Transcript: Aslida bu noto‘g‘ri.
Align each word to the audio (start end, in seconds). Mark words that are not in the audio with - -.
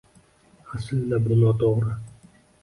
Aslida 0.79 1.19
bu 1.27 1.37
noto‘g‘ri. 1.43 1.93